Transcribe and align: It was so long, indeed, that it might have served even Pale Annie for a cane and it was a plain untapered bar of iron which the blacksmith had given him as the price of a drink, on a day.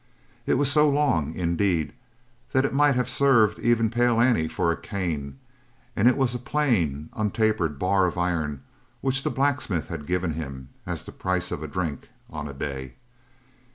It 0.47 0.55
was 0.55 0.71
so 0.71 0.89
long, 0.89 1.35
indeed, 1.35 1.93
that 2.53 2.65
it 2.65 2.73
might 2.73 2.95
have 2.95 3.07
served 3.07 3.59
even 3.59 3.91
Pale 3.91 4.19
Annie 4.19 4.47
for 4.47 4.71
a 4.71 4.75
cane 4.75 5.37
and 5.95 6.07
it 6.07 6.17
was 6.17 6.33
a 6.33 6.39
plain 6.39 7.09
untapered 7.13 7.77
bar 7.77 8.07
of 8.07 8.17
iron 8.17 8.63
which 9.01 9.21
the 9.21 9.29
blacksmith 9.29 9.89
had 9.89 10.07
given 10.07 10.31
him 10.33 10.69
as 10.87 11.03
the 11.03 11.11
price 11.11 11.51
of 11.51 11.61
a 11.61 11.67
drink, 11.67 12.09
on 12.31 12.47
a 12.47 12.53
day. 12.55 12.95